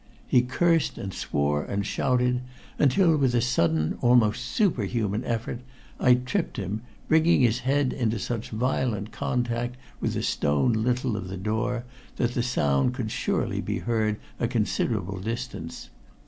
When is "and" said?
0.97-1.13, 1.63-1.85, 3.83-3.97